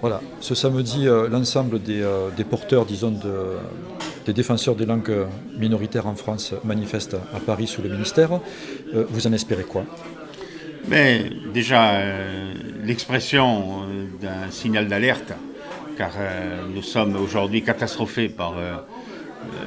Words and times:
Voilà, 0.00 0.22
ce 0.40 0.54
samedi, 0.54 1.06
euh, 1.06 1.28
l'ensemble 1.28 1.82
des, 1.82 2.00
euh, 2.00 2.30
des 2.34 2.44
porteurs, 2.44 2.86
disons, 2.86 3.10
de, 3.10 3.58
des 4.24 4.32
défenseurs 4.32 4.74
des 4.74 4.86
langues 4.86 5.26
minoritaires 5.58 6.06
en 6.06 6.14
France 6.14 6.54
manifestent 6.64 7.18
à 7.34 7.38
Paris 7.38 7.66
sous 7.66 7.82
le 7.82 7.90
ministère. 7.90 8.40
Euh, 8.94 9.04
vous 9.10 9.26
en 9.26 9.32
espérez 9.34 9.64
quoi? 9.64 9.84
Mais 10.88 11.30
déjà, 11.52 11.90
euh, 11.96 12.54
l'expression 12.82 13.82
d'un 14.22 14.50
signal 14.50 14.88
d'alerte, 14.88 15.34
car 15.98 16.12
nous 16.74 16.82
sommes 16.82 17.16
aujourd'hui 17.16 17.62
catastrophés 17.62 18.30
par 18.30 18.54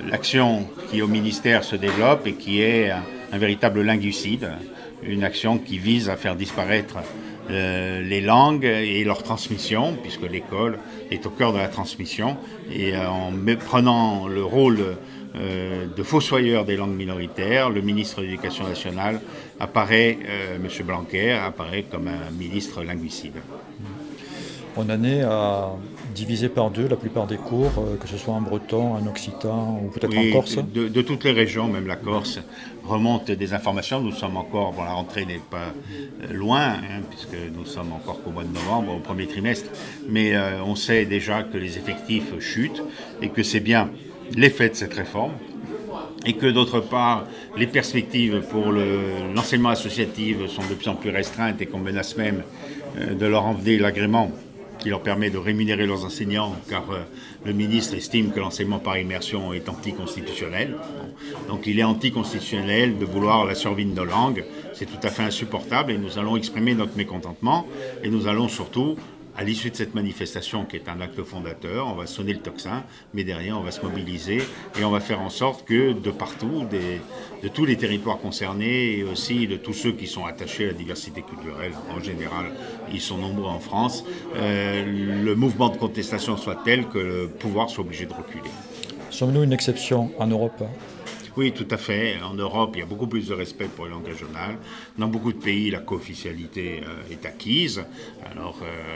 l'action 0.09 0.65
qui 0.89 1.03
au 1.03 1.07
ministère 1.07 1.63
se 1.63 1.75
développe 1.75 2.25
et 2.25 2.33
qui 2.33 2.59
est 2.59 2.89
un 2.89 3.37
véritable 3.37 3.83
linguicide, 3.83 4.49
une 5.03 5.23
action 5.23 5.59
qui 5.59 5.77
vise 5.77 6.09
à 6.09 6.15
faire 6.15 6.35
disparaître 6.35 6.97
euh, 7.49 8.01
les 8.01 8.21
langues 8.21 8.65
et 8.65 9.03
leur 9.03 9.21
transmission, 9.23 9.97
puisque 10.01 10.29
l'école 10.29 10.79
est 11.11 11.25
au 11.25 11.29
cœur 11.29 11.51
de 11.51 11.57
la 11.57 11.67
transmission, 11.67 12.37
et 12.71 12.95
euh, 12.95 13.09
en 13.09 13.31
prenant 13.59 14.27
le 14.27 14.43
rôle 14.43 14.79
euh, 15.35 15.85
de 15.87 16.03
fossoyeur 16.03 16.63
des 16.63 16.77
langues 16.77 16.95
minoritaires, 16.95 17.69
le 17.69 17.81
ministre 17.81 18.21
de 18.21 18.27
l'Éducation 18.27 18.67
nationale 18.67 19.19
apparaît, 19.59 20.17
M. 20.55 20.67
Blanquer, 20.85 21.31
apparaît 21.31 21.83
comme 21.83 22.07
un 22.07 22.31
ministre 22.31 22.83
linguicide. 22.83 23.35
On 24.75 24.89
en 24.89 25.03
est 25.03 25.21
à 25.21 25.71
diviser 26.13 26.49
par 26.49 26.69
deux 26.71 26.87
la 26.87 26.95
plupart 26.95 27.27
des 27.27 27.37
cours, 27.37 27.71
euh, 27.77 27.97
que 27.97 28.07
ce 28.07 28.17
soit 28.17 28.33
en 28.33 28.41
breton, 28.41 28.93
en 28.95 29.05
occitan 29.07 29.79
ou 29.83 29.89
peut-être 29.89 30.11
Oui, 30.15 30.29
en 30.31 30.33
corse. 30.33 30.57
de, 30.57 30.87
de 30.87 31.01
toutes 31.01 31.23
les 31.23 31.31
régions, 31.31 31.67
même 31.67 31.87
la 31.87 31.95
Corse, 31.95 32.39
remontent 32.85 33.33
des 33.33 33.53
informations. 33.53 33.99
Nous 34.01 34.11
sommes 34.11 34.37
encore, 34.37 34.73
bon, 34.73 34.83
la 34.83 34.93
rentrée 34.93 35.25
n'est 35.25 35.41
pas 35.51 35.73
euh, 36.23 36.33
loin, 36.33 36.73
hein, 36.73 37.01
puisque 37.09 37.35
nous 37.57 37.65
sommes 37.65 37.91
encore 37.93 38.21
qu'au 38.23 38.31
mois 38.31 38.43
de 38.43 38.53
novembre, 38.53 38.95
au 38.95 38.99
premier 38.99 39.27
trimestre, 39.27 39.69
mais 40.09 40.35
euh, 40.35 40.63
on 40.65 40.75
sait 40.75 41.05
déjà 41.05 41.43
que 41.43 41.57
les 41.57 41.77
effectifs 41.77 42.39
chutent 42.39 42.83
et 43.21 43.29
que 43.29 43.43
c'est 43.43 43.59
bien 43.59 43.89
l'effet 44.35 44.69
de 44.69 44.75
cette 44.75 44.93
réforme. 44.93 45.33
Et 46.25 46.33
que 46.33 46.45
d'autre 46.47 46.79
part, 46.79 47.25
les 47.57 47.67
perspectives 47.67 48.41
pour 48.49 48.71
le- 48.71 49.33
l'enseignement 49.35 49.69
associatif 49.69 50.37
sont 50.47 50.61
de 50.69 50.73
plus 50.75 50.87
en 50.87 50.95
plus 50.95 51.09
restreintes 51.09 51.61
et 51.61 51.65
qu'on 51.65 51.79
menace 51.79 52.15
même 52.17 52.43
euh, 52.97 53.13
de 53.13 53.25
leur 53.25 53.43
enlever 53.45 53.77
l'agrément 53.77 54.31
qui 54.79 54.89
leur 54.89 55.01
permet 55.01 55.29
de 55.29 55.37
rémunérer 55.37 55.85
leurs 55.85 56.05
enseignants, 56.05 56.55
car 56.69 56.83
euh, 56.91 56.99
le 57.45 57.53
ministre 57.53 57.95
estime 57.95 58.31
que 58.31 58.39
l'enseignement 58.39 58.79
par 58.79 58.97
immersion 58.97 59.53
est 59.53 59.69
anticonstitutionnel. 59.69 60.75
Donc 61.47 61.67
il 61.67 61.79
est 61.79 61.83
anticonstitutionnel 61.83 62.97
de 62.97 63.05
vouloir 63.05 63.45
la 63.45 63.55
survie 63.55 63.85
de 63.85 63.93
nos 63.93 64.05
langues. 64.05 64.45
C'est 64.73 64.85
tout 64.85 65.05
à 65.05 65.09
fait 65.09 65.23
insupportable 65.23 65.91
et 65.91 65.97
nous 65.97 66.17
allons 66.17 66.35
exprimer 66.35 66.73
notre 66.73 66.97
mécontentement 66.97 67.67
et 68.03 68.09
nous 68.09 68.27
allons 68.27 68.47
surtout 68.47 68.97
à 69.35 69.43
l'issue 69.43 69.71
de 69.71 69.75
cette 69.75 69.95
manifestation, 69.95 70.65
qui 70.65 70.75
est 70.75 70.87
un 70.87 71.01
acte 71.01 71.23
fondateur, 71.23 71.87
on 71.87 71.95
va 71.95 72.05
sonner 72.05 72.33
le 72.33 72.39
tocsin, 72.39 72.83
mais 73.13 73.23
derrière, 73.23 73.57
on 73.57 73.63
va 73.63 73.71
se 73.71 73.81
mobiliser 73.81 74.43
et 74.79 74.83
on 74.83 74.91
va 74.91 74.99
faire 74.99 75.21
en 75.21 75.29
sorte 75.29 75.65
que 75.65 75.93
de 75.93 76.11
partout, 76.11 76.65
de 76.71 77.47
tous 77.47 77.65
les 77.65 77.75
territoires 77.75 78.19
concernés 78.19 78.97
et 78.97 79.03
aussi 79.03 79.47
de 79.47 79.57
tous 79.57 79.73
ceux 79.73 79.91
qui 79.91 80.07
sont 80.07 80.25
attachés 80.25 80.65
à 80.65 80.67
la 80.67 80.73
diversité 80.73 81.21
culturelle 81.21 81.73
en 81.95 81.99
général, 81.99 82.51
ils 82.91 83.01
sont 83.01 83.17
nombreux 83.17 83.49
en 83.49 83.59
France, 83.59 84.03
euh, 84.35 84.85
le 84.85 85.35
mouvement 85.35 85.69
de 85.69 85.77
contestation 85.77 86.37
soit 86.37 86.59
tel 86.63 86.87
que 86.87 86.99
le 86.99 87.27
pouvoir 87.27 87.69
soit 87.69 87.83
obligé 87.83 88.05
de 88.05 88.13
reculer. 88.13 88.51
Sommes-nous 89.09 89.43
une 89.43 89.53
exception 89.53 90.11
en 90.17 90.27
Europe? 90.27 90.63
Oui, 91.35 91.51
tout 91.51 91.67
à 91.71 91.77
fait. 91.77 92.21
En 92.21 92.35
Europe, 92.35 92.73
il 92.75 92.79
y 92.79 92.83
a 92.83 92.85
beaucoup 92.85 93.07
plus 93.07 93.29
de 93.29 93.33
respect 93.33 93.65
pour 93.65 93.85
les 93.85 93.91
langues 93.91 94.05
régionales. 94.05 94.57
Dans 94.99 95.07
beaucoup 95.07 95.33
de 95.33 95.39
pays, 95.39 95.71
la 95.71 95.79
co-officialité 95.79 96.83
euh, 96.85 97.11
est 97.11 97.25
acquise. 97.25 97.83
Alors, 98.31 98.59
euh, 98.61 98.95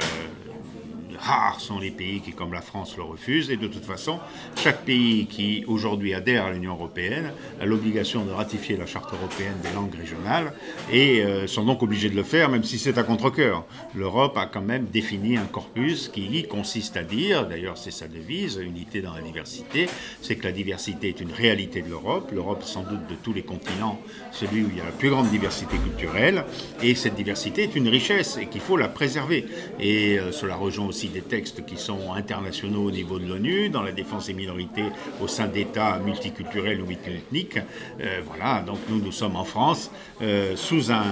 rares 1.18 1.60
sont 1.60 1.80
les 1.80 1.92
pays 1.92 2.22
qui, 2.22 2.32
comme 2.32 2.54
la 2.54 2.62
France, 2.62 2.96
le 2.98 3.04
refusent. 3.04 3.50
Et 3.50 3.58
de 3.58 3.68
toute 3.68 3.86
façon, 3.86 4.20
chaque 4.56 4.86
pays 4.86 5.28
qui 5.28 5.64
aujourd'hui 5.68 6.14
adhère 6.14 6.46
à 6.46 6.52
l'Union 6.52 6.74
européenne 6.74 7.32
a 7.60 7.66
l'obligation 7.66 8.26
de 8.26 8.32
ratifier 8.32 8.78
la 8.78 8.86
Charte 8.86 9.14
européenne 9.14 9.56
des 9.64 9.72
langues 9.74 9.96
régionales 9.96 10.54
et 10.92 11.22
euh, 11.22 11.48
sont 11.48 11.66
donc 11.66 11.84
obligés 11.84 12.10
de 12.10 12.16
le 12.16 12.24
faire, 12.24 12.50
même 12.50 12.64
si 12.64 12.80
c'est 12.80 12.98
à 12.98 13.04
contre-cœur. 13.04 13.66
L'Europe 13.96 14.38
a 14.38 14.46
quand 14.46 14.62
même 14.62 14.86
défini 14.86 15.38
un 15.38 15.46
corpus 15.46 16.10
qui 16.10 16.44
consiste 16.44 16.98
à 16.98 17.04
dire, 17.04 17.48
d'ailleurs 17.48 17.78
c'est 17.78 17.92
sa 17.92 18.08
devise, 18.08 18.58
unité 18.58 19.02
dans 19.02 19.14
la 19.14 19.22
diversité, 19.22 19.88
c'est 20.22 20.36
que 20.36 20.44
la 20.44 20.52
diversité 20.52 21.10
est 21.10 21.20
une 21.20 21.32
réalité 21.32 21.82
de 21.82 21.90
l'Europe. 21.90 22.27
L'Europe, 22.32 22.64
sans 22.64 22.84
doute 22.84 23.08
de 23.10 23.16
tous 23.16 23.34
les 23.34 23.44
continents, 23.44 24.00
celui 24.32 24.64
où 24.64 24.70
il 24.70 24.78
y 24.78 24.82
a 24.82 24.86
la 24.86 24.92
plus 24.92 25.10
grande 25.10 25.30
diversité 25.30 25.78
culturelle. 25.78 26.44
Et 26.84 26.96
cette 26.96 27.16
diversité 27.16 27.64
est 27.64 27.76
une 27.76 27.88
richesse 27.88 28.38
et 28.38 28.48
qu'il 28.48 28.62
faut 28.62 28.78
la 28.78 28.88
préserver. 28.88 29.46
Et 29.80 30.20
euh, 30.20 30.32
cela 30.32 30.56
rejoint 30.56 30.88
aussi 30.88 31.08
des 31.08 31.22
textes 31.22 31.66
qui 31.66 31.78
sont 31.78 32.14
internationaux 32.14 32.84
au 32.86 32.92
niveau 32.92 33.20
de 33.20 33.28
l'ONU, 33.28 33.70
dans 33.70 33.82
la 33.82 33.92
défense 33.92 34.28
des 34.28 34.34
minorités 34.34 34.86
au 35.22 35.28
sein 35.28 35.48
d'États 35.48 36.00
multiculturels 36.00 36.82
ou 36.82 36.86
multiethniques. 36.86 37.60
Euh, 38.02 38.22
voilà, 38.26 38.62
donc 38.62 38.80
nous, 38.90 39.00
nous 39.00 39.12
sommes 39.12 39.36
en 39.36 39.46
France 39.46 39.92
euh, 40.22 40.56
sous 40.56 40.92
un 40.92 41.04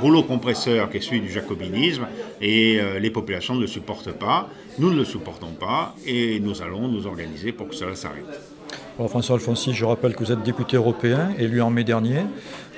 rouleau 0.00 0.22
compresseur 0.22 0.90
qui 0.90 0.98
est 0.98 1.00
celui 1.00 1.20
du 1.20 1.30
jacobinisme 1.30 2.06
et 2.40 2.80
les 3.00 3.10
populations 3.10 3.54
ne 3.54 3.62
le 3.62 3.66
supportent 3.66 4.12
pas. 4.12 4.48
Nous 4.78 4.90
ne 4.90 4.96
le 4.96 5.04
supportons 5.04 5.52
pas 5.52 5.94
et 6.06 6.40
nous 6.40 6.60
allons 6.60 6.88
nous 6.88 7.06
organiser 7.06 7.52
pour 7.52 7.68
que 7.68 7.74
cela 7.74 7.94
s'arrête. 7.94 8.57
Alors, 8.98 9.10
François 9.10 9.36
Alfonsi, 9.36 9.74
je 9.74 9.84
rappelle 9.84 10.16
que 10.16 10.24
vous 10.24 10.32
êtes 10.32 10.42
député 10.42 10.76
européen, 10.76 11.30
élu 11.38 11.62
en 11.62 11.70
mai 11.70 11.84
dernier, 11.84 12.22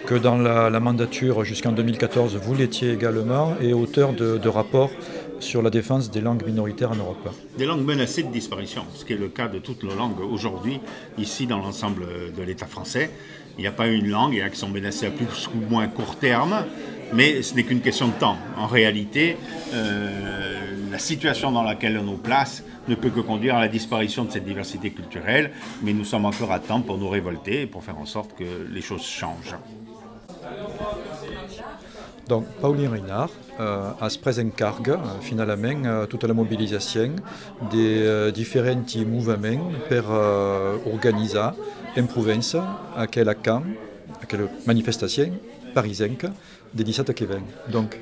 que 0.04 0.14
dans 0.14 0.36
la, 0.36 0.78
mandature 0.78 1.44
jusqu'en 1.44 1.72
2014, 1.72 2.36
vous 2.36 2.54
l'étiez 2.54 2.92
également, 2.92 3.54
et 3.58 3.72
auteur 3.72 4.12
de, 4.12 4.48
rapports 4.48 4.90
sur 5.38 5.62
la 5.62 5.70
défense 5.70 6.10
des 6.10 6.20
langues 6.20 6.44
minoritaires 6.44 6.90
en 6.90 6.96
Europe. 6.96 7.30
Des 7.56 7.64
langues 7.64 7.86
menacées 7.86 8.22
de 8.22 8.30
disparition, 8.30 8.82
ce 8.94 9.06
qui 9.06 9.14
est 9.14 9.16
le 9.16 9.28
cas 9.28 9.48
de 9.48 9.60
toutes 9.60 9.82
nos 9.82 9.94
langues 9.94 10.20
aujourd'hui, 10.20 10.78
ici 11.16 11.46
dans 11.46 11.56
l'ensemble 11.56 12.04
de 12.36 12.42
l'État 12.42 12.66
français. 12.66 13.10
Il 13.56 13.62
n'y 13.62 13.66
a 13.66 13.72
pas 13.72 13.86
une 13.86 14.10
langue, 14.10 14.34
il 14.34 14.40
y 14.40 14.42
a 14.42 14.50
qui 14.50 14.58
sont 14.58 14.68
menacées 14.68 15.06
à 15.06 15.10
plus 15.10 15.48
ou 15.54 15.70
moins 15.70 15.88
court 15.88 16.16
terme, 16.16 16.66
mais 17.14 17.40
ce 17.40 17.54
n'est 17.54 17.64
qu'une 17.64 17.80
question 17.80 18.08
de 18.08 18.12
temps. 18.12 18.36
En 18.58 18.66
réalité, 18.66 19.38
euh, 19.72 20.10
la 20.92 20.98
situation 20.98 21.50
dans 21.50 21.62
laquelle 21.62 21.98
on 21.98 22.04
nous 22.04 22.18
place 22.18 22.62
ne 22.90 22.96
peut 22.96 23.10
que 23.10 23.20
conduire 23.20 23.56
à 23.56 23.60
la 23.60 23.68
disparition 23.68 24.24
de 24.24 24.30
cette 24.32 24.44
diversité 24.44 24.90
culturelle, 24.90 25.52
mais 25.82 25.92
nous 25.92 26.04
sommes 26.04 26.26
encore 26.26 26.52
à 26.52 26.58
temps 26.58 26.82
pour 26.82 26.98
nous 26.98 27.08
révolter 27.08 27.62
et 27.62 27.66
pour 27.66 27.82
faire 27.84 27.98
en 27.98 28.06
sorte 28.06 28.36
que 28.36 28.44
les 28.70 28.82
choses 28.82 29.04
changent. 29.04 29.56
Donc, 32.28 32.44
Pauline 32.60 32.88
Reinhardt 32.88 33.32
euh, 33.58 33.90
a 34.00 34.08
presencarga, 34.22 34.92
euh, 34.92 35.20
finalment, 35.20 35.84
euh, 35.84 36.06
toute 36.06 36.24
la 36.24 36.34
mobilisation 36.34 37.16
des 37.72 38.02
euh, 38.02 38.30
différents 38.30 38.84
mouvements 39.06 39.72
per 39.88 40.02
euh, 40.08 40.76
organizar 40.92 41.54
en 41.98 42.06
province 42.06 42.56
aquella 42.96 43.34
camp, 43.34 43.64
aquella 44.22 44.44
manifestation 44.64 45.32
parisenca 45.74 46.28
de 46.72 46.82
17 46.84 47.14
que 47.14 47.24
ven. 47.24 47.42
Donc, 47.68 47.98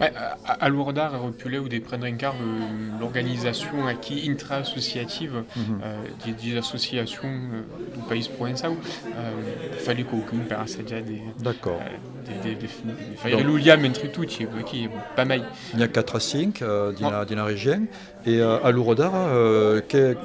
Ouais, 0.00 0.12
à, 0.44 0.52
à 0.52 0.68
Lourdar 0.68 1.14
et 1.14 1.18
Repulé 1.18 1.58
ou 1.58 1.68
des 1.68 1.80
quart 1.80 2.34
euh, 2.34 2.98
l'organisation 3.00 3.68
qui 4.02 4.30
intra-associative 4.30 5.44
euh, 5.56 5.96
des, 6.24 6.32
des 6.32 6.58
associations 6.58 7.28
euh, 7.28 7.62
du 7.96 8.02
pays 8.08 8.28
provençal 8.28 8.72
euh, 8.72 9.30
il 9.72 9.78
fallait 9.78 10.02
qu'aucune 10.04 10.40
passe 10.40 10.76
déjà 10.78 11.00
des 11.00 11.22
d'accord. 11.38 11.80
des, 12.26 12.50
des, 12.50 12.54
des, 12.56 12.66
des, 12.66 13.86
entre 13.88 14.10
tutti 14.12 14.46
qui 14.66 14.84
est 14.84 14.90
pas 15.14 15.24
mal. 15.24 15.42
Il 15.74 15.80
y 15.80 15.82
a 15.82 15.88
4 15.88 16.16
à 16.16 16.20
5 16.20 16.62
euh, 16.62 16.92
dans, 16.92 17.10
la, 17.10 17.44
région. 17.44 17.86
Et 18.24 18.40
euh, 18.40 18.58
à 18.62 18.70
Lourdar, 18.70 19.12
euh, 19.14 19.80
que, 19.80 20.16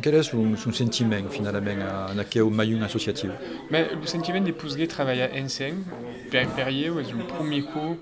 quel 0.00 0.14
est 0.14 0.22
son, 0.22 0.56
son 0.56 0.72
sentiment 0.72 1.16
finalement 1.30 1.70
en 2.12 2.18
aquel 2.18 2.44
maillon 2.44 2.82
associatif? 2.82 3.30
Mais 3.70 3.88
le 4.00 4.06
sentiment 4.06 4.40
des 4.40 4.52
pousseries 4.52 4.88
travailler 4.88 5.28
ensemble 5.42 5.82
per 6.30 6.46
Perrier 6.56 6.88
le 6.88 7.24
premier 7.24 7.62
coup 7.62 7.98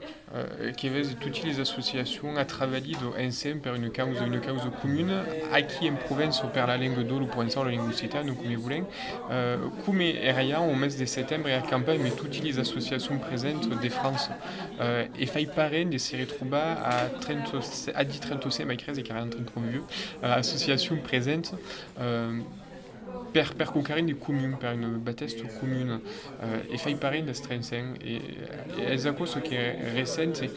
qui 0.76 0.88
avait 0.88 1.02
toutes 1.20 1.42
les 1.42 1.60
associations 1.60 2.36
à 2.36 2.44
travailler 2.44 2.96
ensemble 3.18 3.60
pour 3.60 3.74
une 3.74 3.90
cause 3.90 4.20
une 4.24 4.40
cause 4.40 4.62
commune. 4.80 5.12
À 5.52 5.62
qui 5.62 5.90
en 5.90 5.94
province 5.94 6.42
per 6.52 6.64
la 6.66 6.76
langue 6.76 7.06
d'eau 7.06 7.20
pour 7.26 7.42
l'instant 7.42 7.64
la 7.64 7.72
langue 7.72 7.88
occitane 7.88 8.26
comme 8.34 8.54
vous 8.54 8.62
voulez 8.62 8.82
euh, 9.30 9.56
comme 9.84 9.98
RIA 9.98 10.60
au 10.60 10.74
mes 10.74 10.88
de 10.88 11.04
septembre 11.04 11.48
et 11.48 11.54
à 11.54 11.60
campagne 11.60 12.00
mais 12.02 12.10
toutes 12.10 12.42
les 12.42 12.58
associations 12.58 13.18
présentes 13.18 13.68
de 13.68 13.88
France. 13.88 14.30
Euh, 14.80 15.06
et 15.18 15.26
faille 15.26 15.46
pareil 15.46 15.86
des 15.86 15.98
séries 15.98 16.26
trouba 16.26 16.74
à 16.84 17.06
30 17.20 17.92
à 17.94 18.04
10 18.04 18.20
36 18.20 18.62
et 18.98 19.02
40 19.02 19.30
30 19.30 19.64
vieux 19.70 19.82
euh, 20.24 20.34
associations 20.34 20.96
présentes. 20.96 21.54
Euh, 22.00 22.40
per, 23.32 23.54
per 23.54 23.72
des 24.02 24.14
communes, 24.14 24.56
per 24.58 24.72
une 24.72 24.98
batteste 24.98 25.42
commune. 25.60 26.00
Euh, 26.42 26.60
et 26.70 26.78
fait 26.78 26.94
pareil 26.94 27.22
de 27.22 27.32
Strensen. 27.32 27.94
C'est 30.34 30.50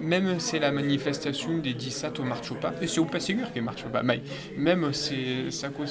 même 0.00 0.38
c'est 0.38 0.58
la 0.58 0.70
manifestation 0.70 1.58
des 1.58 1.74
17 1.74 2.20
au 2.20 2.24
marche 2.24 2.52
pas, 2.54 2.74
et 2.80 2.86
c'est 2.86 3.04
pas 3.06 3.20
sûr 3.20 3.52
qu'il 3.52 3.62
marche 3.62 3.84
pas, 3.84 4.02
même 4.56 4.92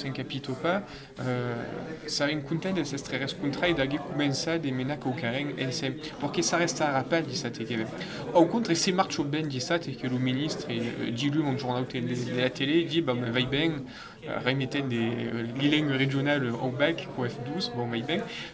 un 0.04 0.10
capito 0.10 0.52
pas, 0.52 0.82
euh, 1.20 1.54
ça 2.06 2.30
une 2.30 2.42
content 2.42 2.72
de 2.72 2.84
cette 2.84 3.08
rescontra 3.08 3.70
d'agir 3.72 4.02
commencer 4.04 4.58
des 4.58 4.72
menaces 4.72 4.98
au 5.04 5.10
carré 5.10 5.46
ensemble, 5.66 5.96
pour 6.18 6.32
que 6.32 6.42
ça 6.42 6.56
reste 6.56 6.80
à 6.80 6.92
rappel 6.92 7.24
17 7.24 7.64
que 7.64 7.74
au 8.34 8.46
contraire 8.46 8.76
c'est 8.76 8.92
marche 8.92 9.20
bien 9.20 9.42
17 9.42 9.88
et 9.88 9.92
que 9.92 10.06
le 10.06 10.18
ministre 10.18 10.68
dit 11.12 11.30
lui 11.30 11.42
télé 12.50 12.84
dit 12.84 13.00
bah 13.00 13.14
remetent 14.44 14.88
des 14.88 15.10
euh, 15.32 15.42
lignes 15.60 15.90
régionales 15.90 16.50
au 16.50 16.70
bac, 16.70 17.08
au 17.18 17.24
F12, 17.24 17.74
bon, 17.74 17.88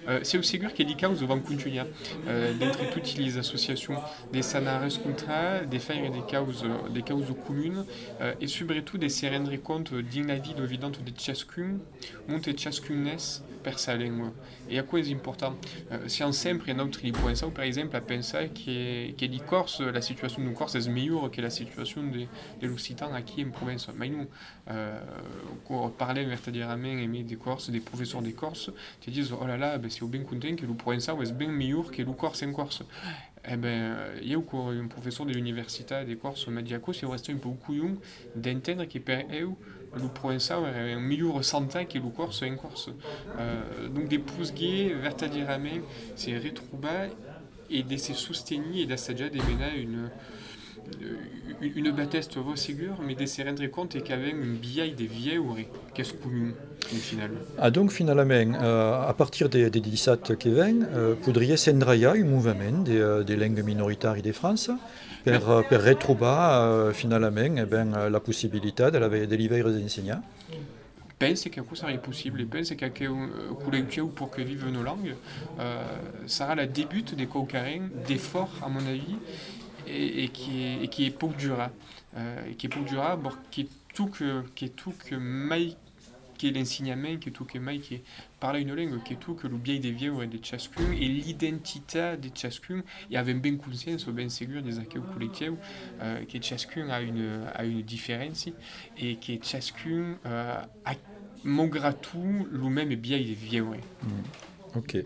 euh, 0.08 0.20
c'est 0.22 0.38
aussi 0.38 0.58
sûr 0.58 0.72
qu'il 0.72 0.88
y 0.88 0.90
a 0.90 0.94
des 0.94 1.00
cas 1.00 1.08
où 1.08 1.16
on 1.20 1.26
va 1.26 1.36
continuer. 1.36 1.80
Euh, 2.28 2.52
d'entre 2.54 2.90
toutes 2.90 3.16
les 3.16 3.38
associations 3.38 3.96
des 4.32 4.42
sanares 4.42 4.88
contra, 5.02 5.60
des 5.60 5.78
faire 5.78 6.10
des 6.10 6.20
causes, 6.20 6.64
des 6.90 7.02
causes 7.02 7.34
communes, 7.46 7.84
et 8.40 8.46
surtout 8.46 8.98
des 8.98 9.08
se 9.08 9.26
rendre 9.26 9.54
compte 9.56 9.94
d'une 9.94 10.32
vie 10.34 10.54
évidente 10.62 11.02
de 11.02 11.12
chacun, 11.18 11.78
monte 12.28 12.58
chacun 12.58 13.16
per 13.62 13.78
sa 13.78 13.96
langue. 13.96 14.32
Et 14.70 14.78
à 14.78 14.82
quoi 14.82 15.00
est 15.00 15.12
important? 15.12 15.54
Si 16.06 16.22
on 16.22 16.32
sempre 16.32 16.70
un 16.70 16.78
autre 16.78 17.00
ça, 17.34 17.46
par 17.48 17.64
exemple, 17.64 17.96
à 17.96 18.00
penser 18.00 18.50
que, 18.54 19.12
que 19.12 19.24
les 19.24 19.40
Corse, 19.40 19.80
la 19.80 20.00
situation 20.00 20.42
de 20.42 20.50
Corse 20.50 20.74
est 20.74 20.88
meilleure 20.88 21.30
que 21.30 21.40
la 21.40 21.50
situation 21.50 22.02
des 22.02 22.28
de 22.60 22.66
l'Occitan 22.66 23.10
qui 23.22 23.44
en 23.44 23.50
province. 23.50 23.88
Mais 23.96 24.08
nous, 24.08 24.26
euh, 24.68 25.00
on 25.70 25.88
parlait 25.88 26.24
verdaderamente 26.24 26.98
et 26.98 27.22
des 27.22 27.38
des 27.72 27.80
professeurs 27.80 28.22
des 28.22 28.32
Corses, 28.32 28.70
qui 29.00 29.10
disent 29.10 29.32
oh 29.32 29.46
là 29.46 29.56
là, 29.56 29.78
ben, 29.78 29.90
c'est 29.90 30.04
bien 30.06 30.22
content 30.22 30.54
que 30.54 30.66
le 30.66 30.74
provençal 30.74 31.16
est 31.22 31.32
bien 31.32 31.48
meilleur 31.48 31.90
que 31.90 32.02
le 32.02 32.12
Corse 32.12 32.42
en 32.42 32.52
Corse? 32.52 32.82
Eh 33.48 33.56
ben, 33.56 33.96
il 34.22 34.28
y 34.28 34.34
a 34.34 34.38
un 34.38 34.86
professeur 34.88 35.24
de 35.24 35.32
l'université 35.32 36.04
des 36.04 36.16
Corses, 36.16 36.48
Madiaco, 36.48 36.92
c'est 36.92 37.06
resté 37.06 37.32
un 37.32 37.36
peu 37.36 37.48
beaucoup 37.48 37.74
d'entendre 38.34 38.84
que 38.86 38.98
per 38.98 39.26
eux, 39.34 39.50
le 39.94 40.08
provençal 40.08 40.64
est 40.64 40.92
un 40.92 41.00
meilleur 41.00 41.44
santé 41.44 41.86
que 41.86 41.98
le 41.98 42.10
Corse 42.10 42.42
en 42.42 42.56
Corse? 42.56 42.90
Euh, 43.38 43.88
donc 43.88 44.08
des 44.08 44.18
pouces 44.18 44.52
gays, 44.52 44.94
c'est 46.16 46.36
retrouver 46.38 47.10
et 47.70 47.82
de 47.82 47.96
se 47.96 48.14
soutenir 48.14 48.82
et 48.82 48.86
d'assagger 48.86 49.30
des 49.30 49.38
une 49.38 50.10
une 51.60 51.90
batteste 51.90 52.36
va 52.36 52.56
ségur, 52.56 52.94
mais 53.06 53.14
de 53.14 53.26
se 53.26 53.42
rendre 53.42 53.66
compte 53.66 54.02
qu'avec 54.02 54.34
une 54.34 54.56
biaille 54.56 54.92
des 54.94 55.06
vieilles 55.06 55.66
qu'est-ce 55.94 56.14
commun 56.14 56.52
finalement. 56.80 57.38
Ah 57.58 57.70
donc 57.70 57.90
finalement, 57.90 58.58
euh, 58.62 59.08
à 59.08 59.14
partir 59.14 59.48
des, 59.48 59.70
des 59.70 59.80
17 59.80 60.36
qui 60.38 60.50
viennent, 60.50 60.86
euh, 60.92 61.14
poudriez 61.14 61.56
s'endraya 61.56 62.12
un 62.12 62.24
mouvement 62.24 62.82
des, 62.84 62.98
euh, 62.98 63.22
des 63.24 63.36
langues 63.36 63.62
minoritaires 63.64 64.20
de 64.22 64.32
France. 64.32 64.70
Pour, 65.24 65.50
euh, 65.50 65.62
pour 65.62 65.82
retrouver 65.82 66.26
euh, 66.26 66.92
finalement 66.92 67.56
eh 67.56 67.64
ben, 67.64 68.08
la 68.08 68.20
possibilité 68.20 68.92
de 68.92 68.98
la 68.98 69.08
délivrer 69.08 69.62
aux 69.62 69.76
enseignants. 69.76 70.22
Pense 71.18 71.44
que 71.48 71.60
ça 71.74 71.90
est 71.90 71.98
possible 71.98 72.42
et 72.42 72.44
pense 72.44 72.70
que 72.70 73.64
collectif 73.64 74.04
pour 74.14 74.30
que 74.30 74.42
vivent 74.42 74.68
nos 74.68 74.82
langues. 74.84 75.16
Ça 76.26 76.44
sera 76.44 76.54
la 76.54 76.66
début 76.66 77.02
des 77.02 77.26
cocarins 77.26 77.88
d'efforts 78.06 78.54
à 78.62 78.68
mon 78.68 78.86
avis 78.86 79.16
et 79.86 80.28
qui 80.28 81.06
est 81.06 81.10
pour 81.10 81.30
durer 81.30 81.68
euh, 82.16 82.50
et 82.50 82.54
qui 82.54 82.66
est 82.66 82.68
pour 82.68 82.84
durer 82.84 83.16
bon 83.16 83.30
qui 83.50 83.68
tout 83.94 84.06
que 84.06 84.42
qui 84.54 84.66
est 84.66 84.76
tout 84.76 84.92
que 84.92 85.14
mai 85.14 85.74
qui 86.38 86.48
est 86.48 86.50
l'enseignement 86.50 87.16
qui 87.18 87.32
tout 87.32 87.44
que 87.44 87.58
mai 87.58 87.78
qui 87.78 88.02
parle 88.40 88.58
une 88.58 88.74
langue 88.74 89.02
qui 89.02 89.14
est 89.14 89.16
tout 89.16 89.34
que 89.34 89.46
l'oubli 89.46 89.80
des 89.80 89.92
vieux 89.92 90.22
et 90.22 90.26
des 90.26 90.40
chascun 90.42 90.92
et 90.92 91.08
l'identité 91.08 92.16
des 92.18 92.30
chascun 92.34 92.82
il 93.10 93.14
y 93.14 93.16
avait 93.16 93.34
bien 93.34 93.56
conscience 93.56 94.06
bien 94.08 94.28
sûr 94.28 94.62
des 94.62 94.78
acteurs 94.78 95.10
collectifs 95.12 95.52
qui 96.28 96.42
chascun 96.42 96.88
a 96.90 97.00
une 97.00 97.46
a 97.54 97.64
une 97.64 97.82
différence 97.82 98.48
et 98.98 99.16
qui 99.16 99.40
chascun 99.42 100.18
a 100.24 100.94
malgré 101.46 101.94
tout 101.94 102.46
lui-même 102.50 102.92
est 102.92 102.96
bien 102.96 103.18
euh, 103.18 103.34
vieux 103.34 103.62
mm. 103.64 104.55
Ok. 104.76 104.96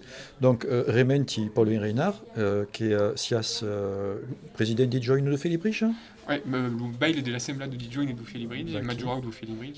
Donc, 0.41 0.65
euh, 0.65 0.85
Rementi, 0.89 1.47
Pauline 1.55 1.81
Reinard, 1.81 2.23
euh, 2.39 2.65
qui 2.73 2.85
est 2.85 2.93
euh, 2.93 3.15
SIAS, 3.17 3.61
euh, 3.63 4.17
président 4.55 4.87
de 4.87 5.01
Join 5.01 5.23
de 5.23 5.37
Felibrich 5.37 5.85
Oui, 6.29 6.37
le 6.51 6.99
bail 6.99 7.23
de 7.23 7.31
l'Assemblée 7.31 7.67
de 7.69 7.93
Join 7.93 8.07
de 8.07 8.23
Felibrich, 8.23 8.69
okay. 8.75 8.83
Majora 8.83 9.21
de 9.21 9.31
Felibrich. 9.31 9.69